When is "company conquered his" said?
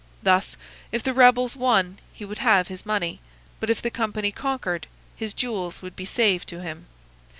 3.91-5.31